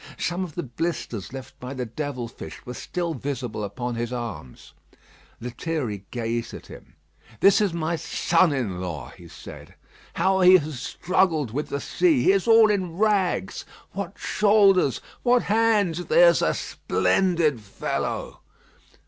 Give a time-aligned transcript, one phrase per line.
[0.17, 4.73] Some of the blisters left by the devil fish were still visible upon his arms.
[5.39, 6.95] Lethierry gazed at him.
[7.39, 9.75] "This is my son in law," he said.
[10.15, 12.23] "How he has struggled with the sea.
[12.23, 13.63] He is all in rags.
[13.91, 16.03] What shoulders; what hands.
[16.05, 18.41] There's a splendid fellow!"